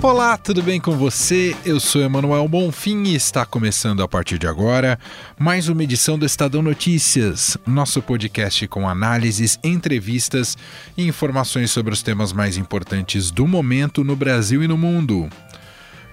[0.00, 1.56] Olá, tudo bem com você?
[1.64, 4.96] Eu sou Emanuel Bonfim e está começando a partir de agora
[5.36, 10.56] mais uma edição do Estadão Notícias, nosso podcast com análises, entrevistas
[10.96, 15.28] e informações sobre os temas mais importantes do momento no Brasil e no mundo.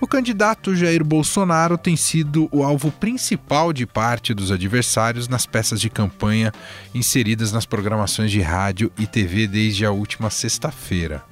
[0.02, 5.80] O candidato Jair Bolsonaro tem sido o alvo principal de parte dos adversários nas peças
[5.80, 6.52] de campanha
[6.94, 11.24] inseridas nas programações de rádio e TV desde a última sexta-feira.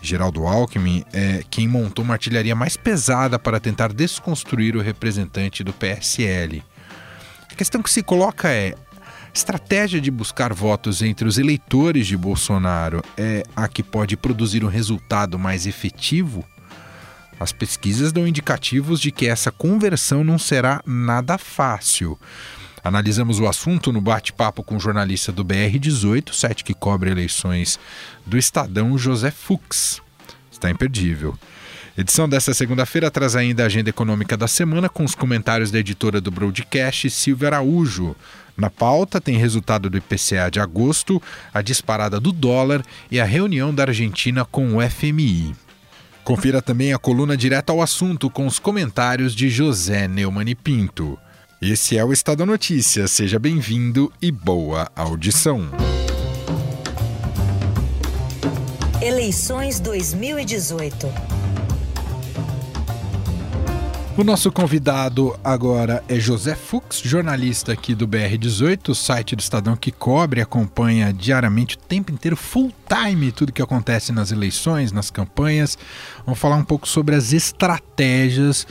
[0.00, 5.72] Geraldo Alckmin é quem montou uma artilharia mais pesada para tentar desconstruir o representante do
[5.72, 6.62] PSL.
[7.50, 8.74] A questão que se coloca é:
[9.34, 14.68] estratégia de buscar votos entre os eleitores de Bolsonaro é a que pode produzir um
[14.68, 16.44] resultado mais efetivo?
[17.38, 22.18] As pesquisas dão indicativos de que essa conversão não será nada fácil.
[22.86, 27.80] Analisamos o assunto no bate-papo com o jornalista do BR18, site que cobre eleições
[28.24, 30.00] do Estadão, José Fux.
[30.52, 31.36] Está imperdível.
[31.98, 36.20] Edição desta segunda-feira traz ainda a agenda econômica da semana com os comentários da editora
[36.20, 38.14] do Broadcast, Silvia Araújo.
[38.56, 41.20] Na pauta tem resultado do IPCA de agosto,
[41.52, 45.56] a disparada do dólar e a reunião da Argentina com o FMI.
[46.22, 51.18] Confira também a coluna direta ao assunto com os comentários de José Neumann e Pinto.
[51.60, 53.12] Esse é o Estado Notícias.
[53.12, 55.70] Seja bem-vindo e boa audição.
[59.00, 61.06] Eleições 2018.
[64.18, 69.76] O nosso convidado agora é José Fux, jornalista aqui do BR18, o site do Estadão
[69.76, 74.92] que cobre e acompanha diariamente, o tempo inteiro, full time, tudo que acontece nas eleições,
[74.92, 75.78] nas campanhas.
[76.26, 78.66] Vamos falar um pouco sobre as estratégias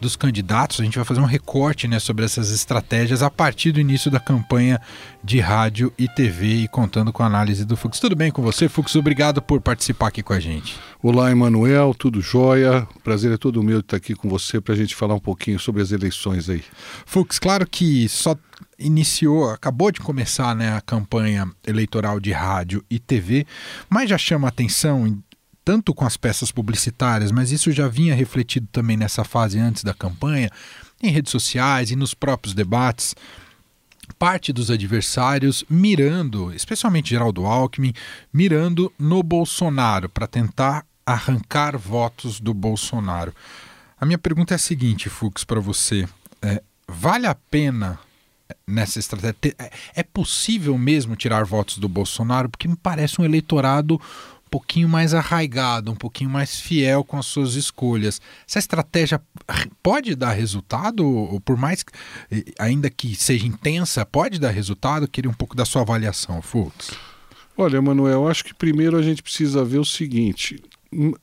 [0.00, 0.80] dos candidatos.
[0.80, 4.18] A gente vai fazer um recorte né, sobre essas estratégias a partir do início da
[4.18, 4.80] campanha
[5.22, 8.00] de rádio e TV e contando com a análise do Fux.
[8.00, 8.94] Tudo bem com você, Fux?
[8.96, 10.78] Obrigado por participar aqui com a gente.
[11.02, 12.86] Olá, Emanuel, tudo jóia?
[13.04, 15.58] Prazer é todo meu de estar aqui com você para a gente falar um pouquinho
[15.58, 16.64] sobre as eleições aí.
[17.04, 18.34] Fux, claro que só
[18.78, 23.46] iniciou, acabou de começar né, a campanha eleitoral de rádio e TV,
[23.88, 25.06] mas já chama atenção
[25.70, 29.94] tanto com as peças publicitárias, mas isso já vinha refletido também nessa fase antes da
[29.94, 30.50] campanha,
[31.00, 33.14] em redes sociais e nos próprios debates.
[34.18, 37.92] Parte dos adversários mirando, especialmente Geraldo Alckmin,
[38.32, 43.32] mirando no Bolsonaro para tentar arrancar votos do Bolsonaro.
[44.00, 46.04] A minha pergunta é a seguinte, Fux, para você:
[46.42, 47.96] é, vale a pena
[48.66, 49.36] nessa estratégia?
[49.56, 52.48] É, é possível mesmo tirar votos do Bolsonaro?
[52.48, 54.00] Porque me parece um eleitorado
[54.50, 58.20] pouquinho mais arraigado, um pouquinho mais fiel com as suas escolhas.
[58.48, 59.22] Essa estratégia
[59.82, 61.84] pode dar resultado, por mais
[62.58, 65.04] ainda que seja intensa, pode dar resultado?
[65.04, 66.90] Eu queria um pouco da sua avaliação, Fux.
[67.56, 70.60] Olha, Manuel, acho que primeiro a gente precisa ver o seguinte: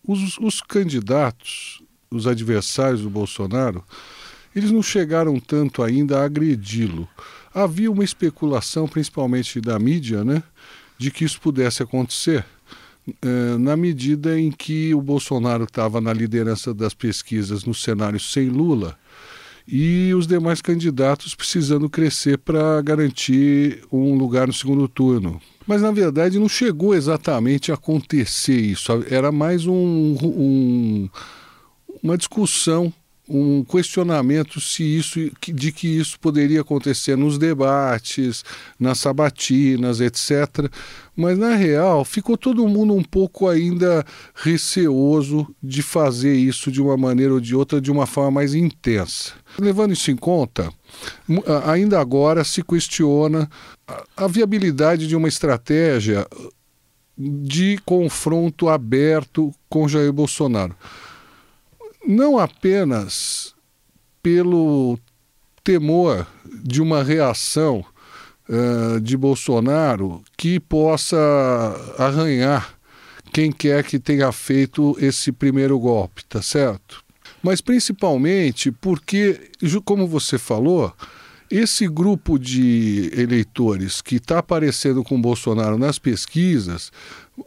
[0.08, 3.84] os, os candidatos, os adversários do Bolsonaro,
[4.56, 7.08] eles não chegaram tanto ainda a agredi-lo.
[7.54, 10.44] Havia uma especulação, principalmente da mídia, né,
[10.98, 12.46] de que isso pudesse acontecer
[13.60, 18.98] na medida em que o Bolsonaro estava na liderança das pesquisas no cenário sem Lula
[19.68, 25.42] e os demais candidatos precisando crescer para garantir um lugar no segundo turno.
[25.66, 29.04] Mas, na verdade, não chegou exatamente a acontecer isso.
[29.10, 31.10] Era mais um, um,
[32.02, 32.94] uma discussão
[33.30, 38.44] um questionamento se isso de que isso poderia acontecer nos debates,
[38.80, 40.70] nas sabatinas, etc.
[41.16, 46.96] Mas na real ficou todo mundo um pouco ainda receoso de fazer isso de uma
[46.96, 49.34] maneira ou de outra, de uma forma mais intensa.
[49.60, 50.72] Levando isso em conta,
[51.66, 53.50] ainda agora se questiona
[54.16, 56.26] a viabilidade de uma estratégia
[57.18, 60.76] de confronto aberto com Jair Bolsonaro
[62.08, 63.54] não apenas
[64.24, 64.98] pelo
[65.64, 66.26] temor
[66.64, 67.84] de uma reação
[68.48, 71.18] uh, de Bolsonaro que possa
[71.98, 72.78] arranhar
[73.34, 77.04] quem quer que tenha feito esse primeiro golpe, tá certo?
[77.44, 79.52] Mas principalmente porque,
[79.84, 80.94] como você falou,
[81.52, 86.92] esse grupo de eleitores que está aparecendo com Bolsonaro nas pesquisas,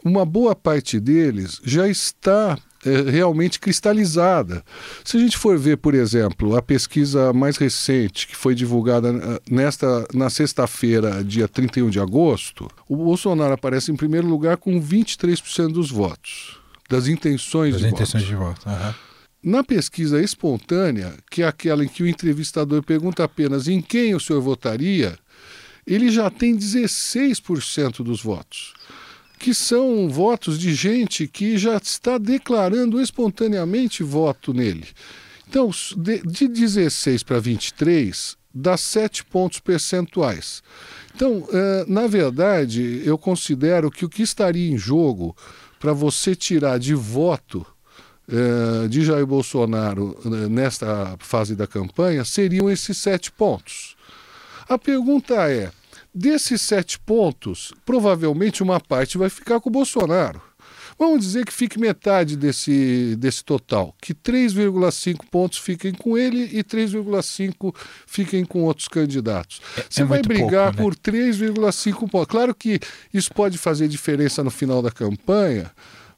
[0.03, 4.63] uma boa parte deles já está é, realmente cristalizada.
[5.03, 9.41] Se a gente for ver, por exemplo, a pesquisa mais recente, que foi divulgada eh,
[9.49, 15.71] nesta, na sexta-feira, dia 31 de agosto, o Bolsonaro aparece em primeiro lugar com 23%
[15.71, 16.59] dos votos.
[16.89, 18.29] das intenções das de intenções voto.
[18.29, 18.69] de voto.
[18.69, 18.93] Uhum.
[19.43, 24.19] Na pesquisa espontânea, que é aquela em que o entrevistador pergunta apenas em quem o
[24.19, 25.17] senhor votaria,
[25.85, 28.73] ele já tem 16% dos votos,
[29.41, 34.85] que são votos de gente que já está declarando espontaneamente voto nele.
[35.49, 40.61] Então, de, de 16 para 23, dá 7 pontos percentuais.
[41.15, 45.35] Então, eh, na verdade, eu considero que o que estaria em jogo
[45.79, 47.65] para você tirar de voto
[48.29, 53.95] eh, de Jair Bolsonaro eh, nesta fase da campanha seriam esses sete pontos.
[54.69, 55.71] A pergunta é:
[56.13, 60.41] desses sete pontos, provavelmente uma parte vai ficar com o Bolsonaro.
[60.99, 66.63] Vamos dizer que fique metade desse, desse total, que 3,5 pontos fiquem com ele e
[66.63, 67.73] 3,5
[68.05, 69.61] fiquem com outros candidatos.
[69.77, 70.83] É, Você é vai brigar pouco, né?
[70.83, 72.27] por 3,5 pontos.
[72.27, 72.79] Claro que
[73.11, 75.71] isso pode fazer diferença no final da campanha,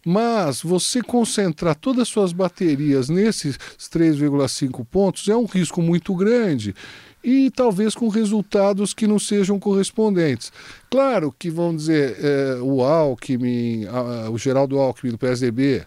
[0.06, 6.76] mas você concentrar todas as suas baterias nesses 3,5 pontos é um risco muito grande
[7.24, 10.52] e talvez com resultados que não sejam correspondentes.
[10.90, 15.86] Claro que vão dizer é, o Alckmin, a, o Geraldo Alckmin do PSDB,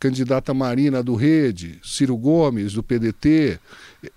[0.00, 3.58] candidata Marina do Rede, Ciro Gomes do PDT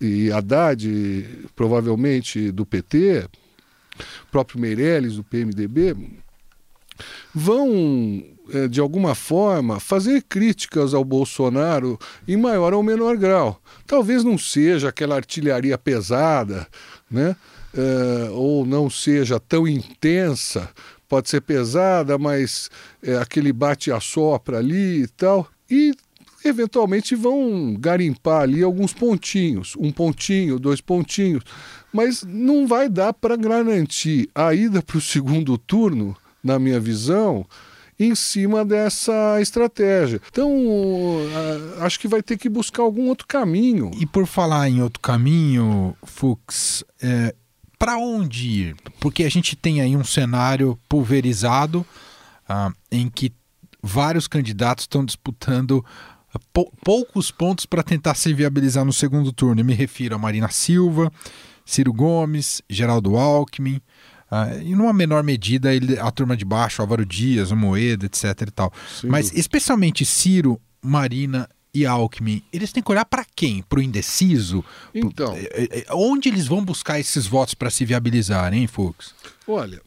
[0.01, 3.27] e Haddad provavelmente do PT,
[4.31, 5.95] próprio Meirelles do PMDB,
[7.33, 8.36] vão
[8.69, 11.97] de alguma forma fazer críticas ao Bolsonaro
[12.27, 13.61] em maior ou menor grau.
[13.85, 16.67] Talvez não seja aquela artilharia pesada,
[17.09, 17.35] né?
[17.73, 20.69] É, ou não seja tão intensa,
[21.07, 22.69] pode ser pesada, mas
[23.03, 25.47] é, aquele bate a sopra ali e tal.
[25.69, 25.93] E
[26.43, 31.43] eventualmente vão garimpar ali alguns pontinhos, um pontinho, dois pontinhos,
[31.91, 37.45] mas não vai dar para garantir a ida para o segundo turno, na minha visão,
[37.99, 40.21] em cima dessa estratégia.
[40.29, 40.51] Então,
[41.79, 43.91] acho que vai ter que buscar algum outro caminho.
[43.99, 47.33] E por falar em outro caminho, Fux, é,
[47.79, 48.75] para onde ir?
[48.99, 51.85] Porque a gente tem aí um cenário pulverizado
[52.47, 53.31] ah, em que
[53.81, 55.83] vários candidatos estão disputando
[56.53, 59.61] pou, poucos pontos para tentar se viabilizar no segundo turno.
[59.61, 61.11] Eu me refiro a Marina Silva,
[61.65, 63.81] Ciro Gomes, Geraldo Alckmin.
[64.31, 68.23] Uh, e numa menor medida ele, a turma de baixo, Álvaro Dias, o Moeda, etc
[68.47, 68.73] e tal.
[69.01, 69.07] Sim.
[69.07, 73.61] Mas especialmente Ciro, Marina e Alckmin, eles têm que olhar para quem?
[73.61, 74.63] Para o indeciso?
[74.93, 75.35] Então.
[75.91, 79.13] Onde eles vão buscar esses votos para se viabilizar, hein, Fux?
[79.47, 79.81] Olha,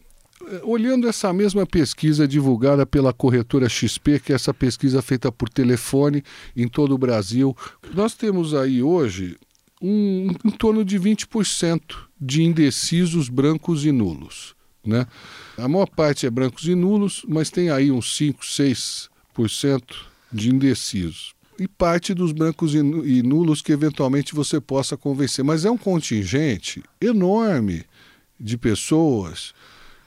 [0.62, 6.22] olhando essa mesma pesquisa divulgada pela corretora XP, que é essa pesquisa feita por telefone
[6.56, 7.56] em todo o Brasil,
[7.94, 9.36] nós temos aí hoje
[9.82, 14.54] um, em torno de 20% de indecisos brancos e nulos.
[14.84, 15.06] Né?
[15.56, 19.82] A maior parte é brancos e nulos, mas tem aí uns 5, 6%
[20.32, 21.34] de indecisos.
[21.58, 25.44] E parte dos brancos e nulos que eventualmente você possa convencer.
[25.44, 27.84] Mas é um contingente enorme
[28.38, 29.52] de pessoas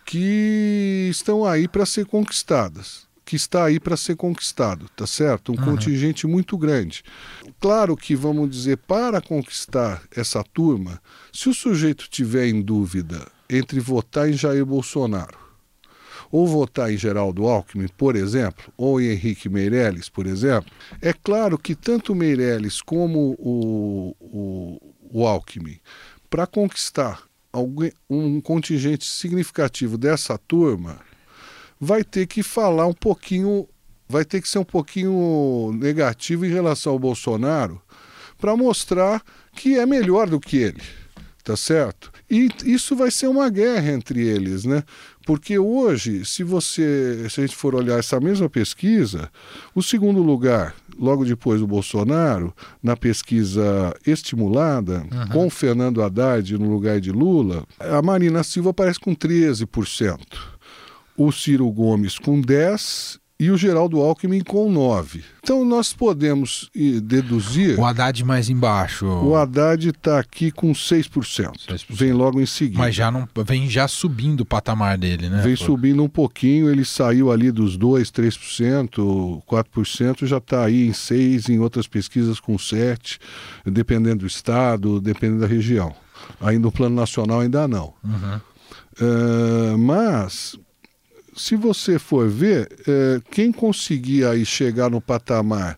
[0.04, 5.51] que estão aí para ser conquistadas que está aí para ser conquistado, tá certo?
[5.51, 5.65] Um uhum.
[5.65, 7.03] contingente muito grande.
[7.59, 11.01] Claro que, vamos dizer, para conquistar essa turma,
[11.33, 15.35] se o sujeito tiver em dúvida entre votar em Jair Bolsonaro
[16.31, 20.71] ou votar em Geraldo Alckmin, por exemplo, ou em Henrique Meirelles, por exemplo,
[21.01, 25.79] é claro que tanto Meirelles como o, o, o Alckmin,
[26.29, 31.00] para conquistar algum, um contingente significativo dessa turma,
[31.84, 33.68] vai ter que falar um pouquinho,
[34.08, 37.82] vai ter que ser um pouquinho negativo em relação ao Bolsonaro
[38.40, 39.22] para mostrar
[39.54, 40.82] que é melhor do que ele,
[41.44, 42.12] tá certo?
[42.30, 44.84] E isso vai ser uma guerra entre eles, né?
[45.25, 49.30] Porque hoje, se você, se a gente for olhar essa mesma pesquisa,
[49.75, 55.28] o segundo lugar, logo depois do Bolsonaro, na pesquisa estimulada, uhum.
[55.32, 60.52] com Fernando Haddad no lugar de Lula, a Marina Silva aparece com 13%
[61.17, 65.24] o Ciro Gomes com 10 e o Geraldo Alckmin com 9.
[65.43, 66.70] Então nós podemos
[67.03, 67.77] deduzir.
[67.77, 69.05] O Haddad mais embaixo.
[69.05, 71.10] O Haddad está aqui com 6%.
[71.67, 71.86] 6%.
[71.89, 72.79] Vem logo em seguida.
[72.79, 75.41] Mas já não vem já subindo o patamar dele, né?
[75.41, 80.93] Vem subindo um pouquinho, ele saiu ali dos 2, 3%, 4%, já está aí em
[80.93, 83.20] 6, em outras pesquisas com 7,
[83.65, 85.93] dependendo do estado, dependendo da região.
[86.39, 87.93] Aí no plano nacional ainda não.
[88.03, 88.39] Uhum.
[89.01, 90.55] Uh, mas
[91.36, 95.78] se você for ver, é, quem conseguir aí chegar no patamar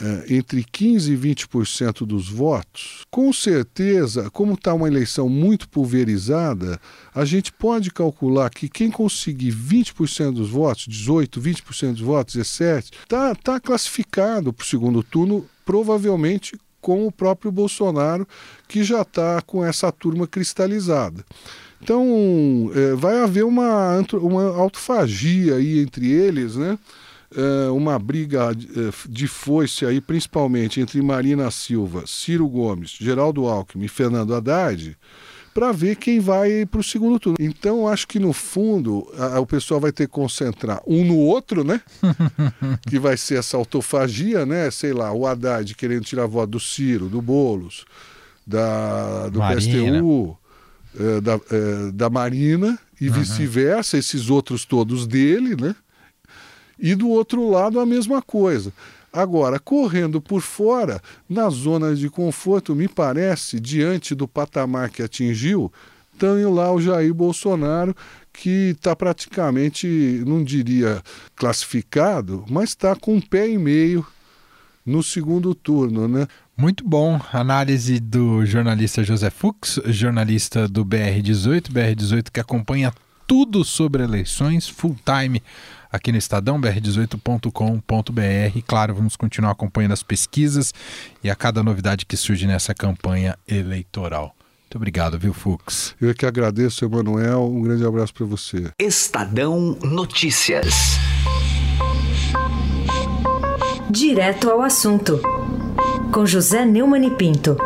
[0.00, 6.80] é, entre 15% e 20% dos votos, com certeza, como está uma eleição muito pulverizada,
[7.14, 12.92] a gente pode calcular que quem conseguir 20% dos votos, 18%, 20% dos votos, 17%,
[13.02, 18.26] está tá classificado para o segundo turno, provavelmente com o próprio Bolsonaro,
[18.68, 21.24] que já está com essa turma cristalizada.
[21.82, 26.78] Então, é, vai haver uma, uma autofagia aí entre eles, né?
[27.34, 33.84] É, uma briga é, de foice aí, principalmente entre Marina Silva, Ciro Gomes, Geraldo Alckmin
[33.84, 34.96] e Fernando Haddad,
[35.52, 37.36] para ver quem vai para o segundo turno.
[37.38, 41.62] Então, acho que no fundo a, o pessoal vai ter que concentrar um no outro,
[41.64, 41.82] né?
[42.88, 44.70] que vai ser essa autofagia, né?
[44.70, 47.84] Sei lá, o Haddad querendo tirar a voto do Ciro, do Boulos,
[48.46, 49.98] da, do Marina.
[49.98, 50.38] PSTU,
[50.98, 53.14] é, da, é, da Marina e uhum.
[53.14, 55.74] vice-versa, esses outros todos dele, né?
[56.78, 58.72] E do outro lado a mesma coisa.
[59.12, 65.72] Agora, correndo por fora, na zona de conforto, me parece, diante do patamar que atingiu,
[66.18, 67.96] tem lá o Jair Bolsonaro,
[68.32, 69.86] que está praticamente,
[70.26, 71.02] não diria
[71.34, 74.06] classificado, mas está com um pé e meio
[74.84, 76.26] no segundo turno, né?
[76.58, 77.20] Muito bom.
[77.32, 82.92] Análise do jornalista José Fux, jornalista do BR18, BR18 que acompanha
[83.28, 85.40] tudo sobre eleições full time
[85.92, 88.60] aqui no Estadão, br18.com.br.
[88.66, 90.74] Claro, vamos continuar acompanhando as pesquisas
[91.22, 94.34] e a cada novidade que surge nessa campanha eleitoral.
[94.62, 95.94] Muito obrigado, viu, Fux?
[96.00, 97.48] Eu é que agradeço, Emanuel.
[97.48, 98.72] Um grande abraço para você.
[98.80, 100.98] Estadão Notícias.
[103.88, 105.37] Direto ao assunto.
[106.12, 107.56] Com José Neumann e Pinto.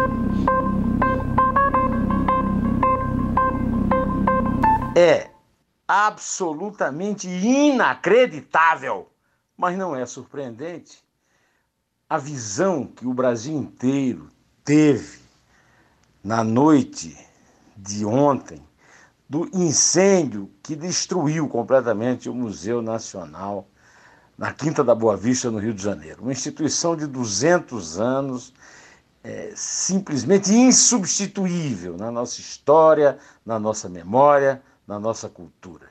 [4.96, 5.30] É
[5.87, 9.08] absolutamente inacreditável,
[9.56, 11.02] mas não é surpreendente
[12.08, 14.28] a visão que o Brasil inteiro
[14.64, 15.20] teve
[16.22, 17.16] na noite
[17.76, 18.62] de ontem
[19.28, 23.66] do incêndio que destruiu completamente o Museu Nacional
[24.36, 26.22] na Quinta da Boa Vista, no Rio de Janeiro.
[26.22, 28.52] Uma instituição de 200 anos,
[29.22, 35.90] é, simplesmente insubstituível na nossa história, na nossa memória, na nossa cultura,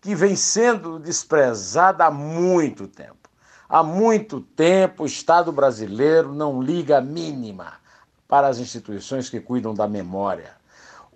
[0.00, 3.24] que vem sendo desprezada há muito tempo.
[3.68, 7.74] Há muito tempo o Estado brasileiro não liga a mínima
[8.28, 10.52] para as instituições que cuidam da memória.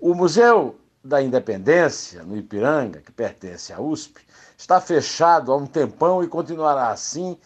[0.00, 4.20] O Museu da Independência, no Ipiranga, que pertence à USP,
[4.58, 7.38] está fechado há um tempão e continuará assim,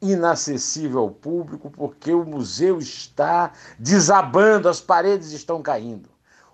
[0.00, 6.08] inacessível ao público, porque o museu está desabando, as paredes estão caindo.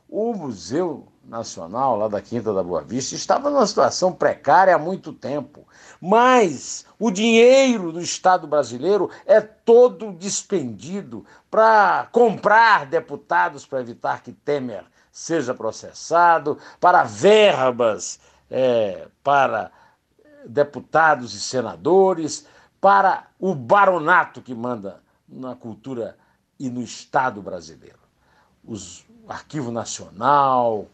[0.08, 5.12] O Museu Nacional, lá da Quinta da Boa Vista, estava numa situação precária há muito
[5.12, 5.66] tempo.
[6.00, 14.32] Mas o dinheiro do Estado brasileiro é todo despendido para comprar deputados para evitar que
[14.32, 18.20] Temer seja processado, para verbas
[18.56, 19.72] é, para
[20.46, 22.46] deputados e senadores,
[22.80, 26.16] para o baronato que manda na cultura
[26.56, 27.98] e no Estado brasileiro.
[28.64, 30.86] Os, o Arquivo Nacional,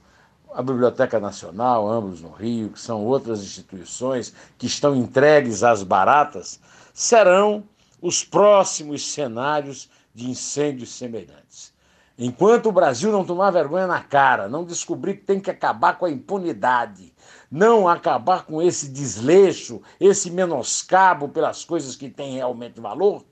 [0.55, 6.59] a Biblioteca Nacional, ambos no Rio, que são outras instituições que estão entregues às baratas,
[6.95, 7.62] serão
[8.00, 11.75] os próximos cenários de incêndios semelhantes.
[12.19, 16.07] Enquanto o Brasil não tomar vergonha na cara, não descobrir que tem que acabar com
[16.07, 17.14] a impunidade,
[17.50, 23.25] não acabar com esse desleixo, esse menoscabo pelas coisas que têm realmente valor,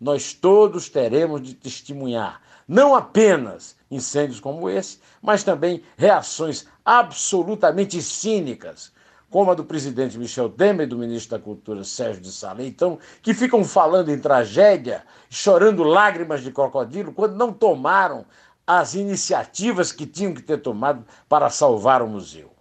[0.00, 8.92] nós todos teremos de testemunhar não apenas incêndios como esse, mas também reações absolutamente cínicas,
[9.30, 12.98] como a do presidente Michel Temer e do ministro da Cultura Sérgio de Sá Leitão,
[13.22, 18.24] que ficam falando em tragédia, chorando lágrimas de crocodilo, quando não tomaram
[18.66, 22.55] as iniciativas que tinham que ter tomado para salvar o museu.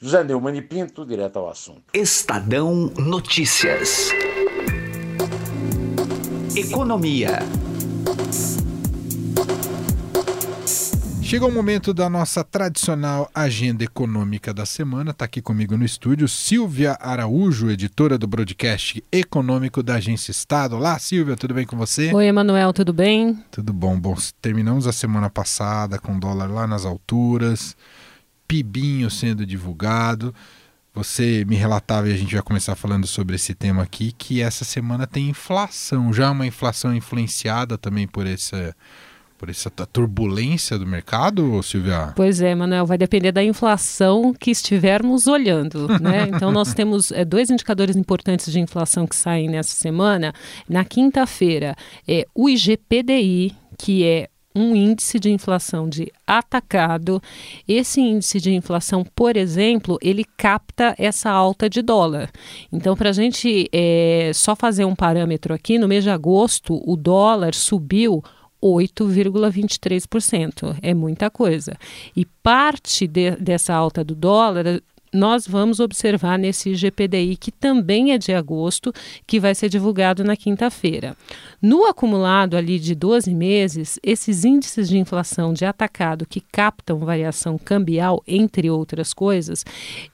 [0.00, 1.82] José Neumann e Pinto, direto ao assunto.
[1.92, 4.10] Estadão Notícias.
[6.54, 7.40] Economia.
[11.20, 15.10] Chegou o momento da nossa tradicional agenda econômica da semana.
[15.10, 20.76] Está aqui comigo no estúdio Silvia Araújo, editora do broadcast econômico da Agência Estado.
[20.76, 22.14] Olá, Silvia, tudo bem com você?
[22.14, 23.36] Oi, Emanuel, tudo bem?
[23.50, 23.98] Tudo bom.
[23.98, 27.76] Bom, terminamos a semana passada com o dólar lá nas alturas,
[28.48, 30.34] pibinho sendo divulgado.
[30.94, 34.64] Você me relatava, e a gente vai começar falando sobre esse tema aqui, que essa
[34.64, 38.74] semana tem inflação, já uma inflação influenciada também por essa
[39.38, 42.12] por essa turbulência do mercado, Silvia?
[42.16, 46.28] Pois é, Manuel, vai depender da inflação que estivermos olhando, né?
[46.34, 50.32] Então nós temos é, dois indicadores importantes de inflação que saem nessa semana.
[50.68, 51.76] Na quinta-feira,
[52.06, 57.22] é o IGPDI, que é um índice de inflação de atacado.
[57.66, 62.30] Esse índice de inflação, por exemplo, ele capta essa alta de dólar.
[62.72, 66.96] Então, para a gente é, só fazer um parâmetro aqui, no mês de agosto, o
[66.96, 68.22] dólar subiu
[68.62, 70.76] 8,23%.
[70.82, 71.76] É muita coisa.
[72.16, 78.18] E parte de, dessa alta do dólar nós vamos observar nesse GPDI, que também é
[78.18, 78.92] de agosto,
[79.26, 81.16] que vai ser divulgado na quinta-feira.
[81.60, 87.58] No acumulado ali de 12 meses, esses índices de inflação de atacado que captam variação
[87.58, 89.64] cambial, entre outras coisas,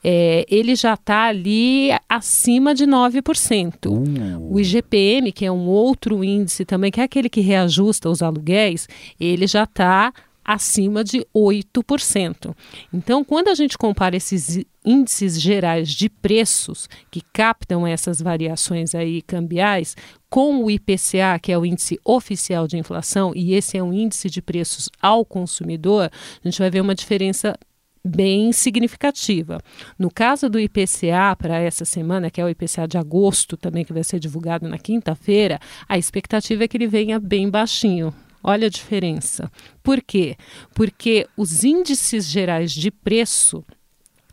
[0.02, 3.74] é, ele já está ali acima de 9%.
[3.86, 4.54] Uh.
[4.54, 8.88] O IGPM, que é um outro índice também, que é aquele que reajusta os aluguéis,
[9.20, 10.12] ele já está
[10.44, 12.54] acima de 8%.
[12.92, 19.22] Então, quando a gente compara esses índices gerais de preços que captam essas variações aí
[19.22, 19.96] cambiais
[20.28, 24.28] com o IPCA, que é o índice oficial de inflação, e esse é um índice
[24.28, 27.56] de preços ao consumidor, a gente vai ver uma diferença
[28.04, 29.58] bem significativa.
[29.98, 33.94] No caso do IPCA para essa semana, que é o IPCA de agosto, também que
[33.94, 35.58] vai ser divulgado na quinta-feira,
[35.88, 38.12] a expectativa é que ele venha bem baixinho,
[38.46, 39.50] Olha a diferença.
[39.82, 40.36] Por quê?
[40.74, 43.64] Porque os índices gerais de preço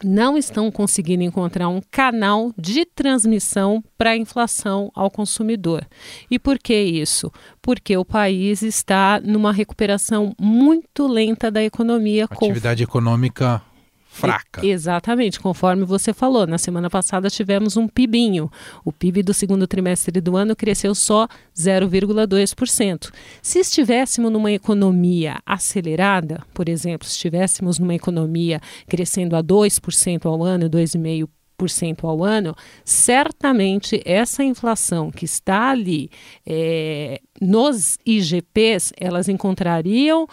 [0.04, 5.88] não estão conseguindo encontrar um canal de transmissão para a inflação ao consumidor.
[6.30, 7.32] E por que isso?
[7.62, 12.26] Porque o país está numa recuperação muito lenta da economia.
[12.26, 12.92] Atividade com...
[12.98, 13.62] econômica
[14.12, 14.64] fraca.
[14.66, 16.46] exatamente, conforme você falou.
[16.46, 18.52] Na semana passada tivemos um PIBinho.
[18.84, 23.10] O PIB do segundo trimestre do ano cresceu só 0,2%.
[23.42, 30.44] Se estivéssemos numa economia acelerada, por exemplo, se estivéssemos numa economia crescendo a 2% ao
[30.44, 31.30] ano, 2,5%
[32.04, 36.10] ao ano, certamente essa inflação que está ali
[36.46, 40.28] é, nos IGPs, elas encontrariam uh,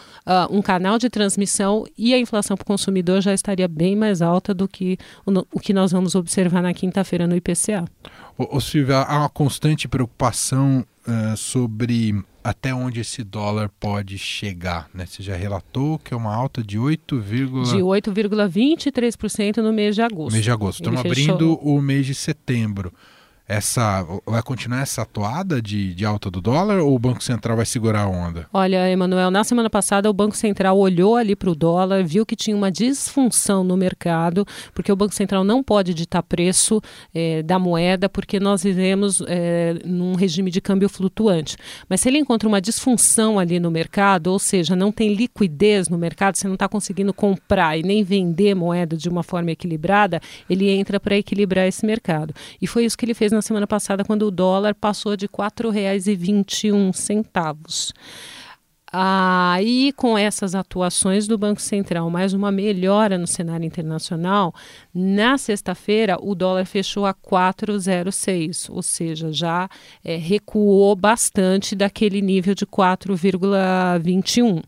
[0.50, 4.52] um canal de transmissão e a inflação para o consumidor já estaria bem mais alta
[4.52, 7.84] do que o, o que nós vamos observar na quinta-feira no IPCA.
[8.36, 12.14] Ô, ô Silvia, há uma constante preocupação uh, sobre
[12.48, 15.04] até onde esse dólar pode chegar, né?
[15.06, 20.32] Você já relatou que é uma alta de 8, de 8,23% no mês de agosto.
[20.32, 20.80] Mês de agosto.
[20.80, 22.90] Estamos abrindo o mês de setembro
[23.48, 27.64] essa vai continuar essa atuada de, de alta do dólar ou o Banco Central vai
[27.64, 28.46] segurar a onda?
[28.52, 32.36] Olha, Emanuel, na semana passada o Banco Central olhou ali para o dólar, viu que
[32.36, 36.82] tinha uma disfunção no mercado, porque o Banco Central não pode ditar preço
[37.14, 41.56] é, da moeda, porque nós vivemos é, num regime de câmbio flutuante.
[41.88, 45.96] Mas se ele encontra uma disfunção ali no mercado, ou seja, não tem liquidez no
[45.96, 50.68] mercado, você não está conseguindo comprar e nem vender moeda de uma forma equilibrada, ele
[50.68, 52.34] entra para equilibrar esse mercado.
[52.60, 55.32] E foi isso que ele fez na semana passada, quando o dólar passou de R$
[55.32, 57.92] 4,21.
[59.00, 64.52] Aí, com essas atuações do Banco Central, mais uma melhora no cenário internacional,
[64.92, 69.70] na sexta-feira o dólar fechou a 4,06, ou seja, já
[70.04, 74.64] é, recuou bastante daquele nível de 4,21.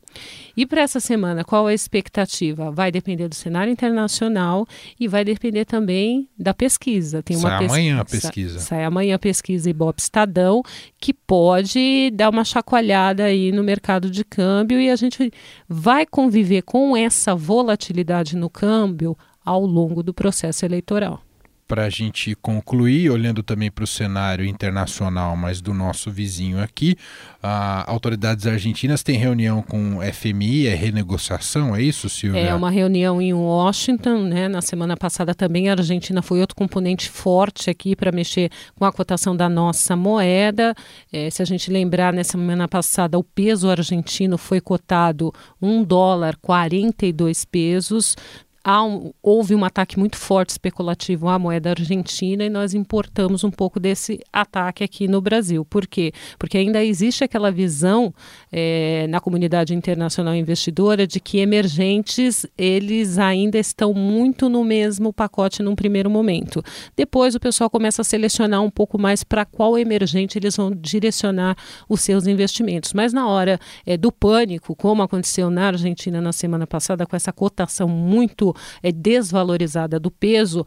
[0.56, 2.70] E para essa semana, qual a expectativa?
[2.70, 4.66] Vai depender do cenário internacional
[4.98, 7.22] e vai depender também da pesquisa.
[7.22, 8.58] Tem sai uma amanhã a pesquisa.
[8.58, 10.62] Sai, sai amanhã a pesquisa Ibope Estadão,
[11.00, 15.32] que pode dar uma chacoalhada aí no mercado de câmbio e a gente
[15.68, 21.22] vai conviver com essa volatilidade no câmbio ao longo do processo eleitoral
[21.70, 26.96] para a gente concluir, olhando também para o cenário internacional, mas do nosso vizinho aqui,
[27.40, 32.40] a autoridades argentinas têm reunião com FMI, é renegociação, é isso, Silvia?
[32.40, 34.48] É uma reunião em Washington, né?
[34.48, 38.90] Na semana passada também a Argentina foi outro componente forte aqui para mexer com a
[38.90, 40.74] cotação da nossa moeda.
[41.12, 46.36] É, se a gente lembrar, na semana passada o peso argentino foi cotado um dólar
[46.42, 48.16] 42 pesos
[48.66, 53.78] um, houve um ataque muito forte especulativo à moeda argentina e nós importamos um pouco
[53.78, 55.64] desse ataque aqui no Brasil.
[55.64, 56.12] Por quê?
[56.38, 58.12] Porque ainda existe aquela visão
[58.50, 65.62] é, na comunidade internacional investidora de que emergentes eles ainda estão muito no mesmo pacote
[65.62, 66.62] num primeiro momento.
[66.96, 71.56] Depois o pessoal começa a selecionar um pouco mais para qual emergente eles vão direcionar
[71.88, 72.92] os seus investimentos.
[72.92, 77.32] Mas na hora é, do pânico, como aconteceu na Argentina na semana passada, com essa
[77.32, 78.49] cotação muito muito
[78.82, 80.64] é, desvalorizada do peso,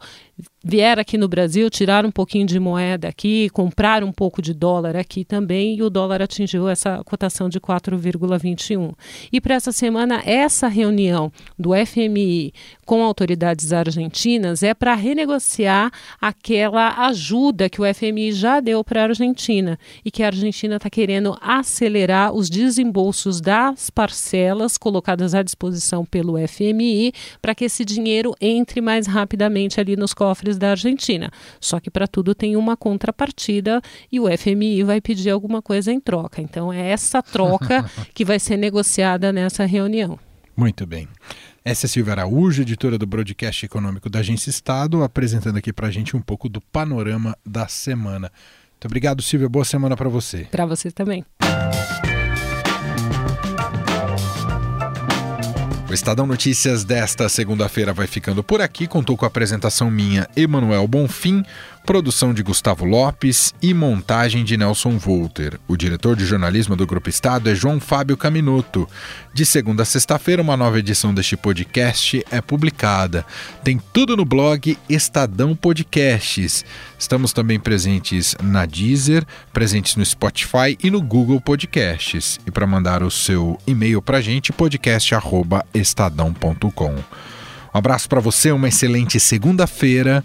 [0.64, 4.96] vier aqui no Brasil, tirar um pouquinho de moeda aqui, comprar um pouco de dólar
[4.96, 8.94] aqui também, e o dólar atingiu essa cotação de 4,21.
[9.30, 12.52] E para essa semana, essa reunião do FMI
[12.86, 19.04] com autoridades argentinas é para renegociar aquela ajuda que o FMI já deu para a
[19.04, 26.06] Argentina e que a Argentina está querendo acelerar os desembolsos das parcelas colocadas à disposição
[26.06, 31.30] pelo FMI para que esse dinheiro entre mais rapidamente ali nos cofres da Argentina.
[31.60, 36.00] Só que para tudo tem uma contrapartida e o FMI vai pedir alguma coisa em
[36.00, 36.40] troca.
[36.40, 40.18] Então é essa troca que vai ser negociada nessa reunião.
[40.56, 41.08] Muito bem.
[41.64, 45.90] Essa é Silvia Araújo, editora do Broadcast Econômico da Agência Estado, apresentando aqui para a
[45.90, 48.30] gente um pouco do panorama da semana.
[48.72, 49.48] Muito obrigado, Silvia.
[49.48, 50.46] Boa semana para você.
[50.50, 51.24] Para você também.
[55.94, 58.88] O Estadão Notícias desta segunda-feira vai ficando por aqui.
[58.88, 61.44] Contou com a apresentação minha, Emanuel Bonfim,
[61.84, 65.60] produção de Gustavo Lopes e montagem de Nelson Volter.
[65.68, 68.88] O diretor de jornalismo do Grupo Estado é João Fábio Caminoto.
[69.34, 73.26] De segunda a sexta-feira, uma nova edição deste podcast é publicada.
[73.62, 76.64] Tem tudo no blog Estadão Podcasts.
[76.98, 82.40] Estamos também presentes na Deezer, presentes no Spotify e no Google Podcasts.
[82.46, 86.94] E para mandar o seu e-mail para a gente, podcast@estadão.com.
[86.94, 90.24] Um abraço para você, uma excelente segunda-feira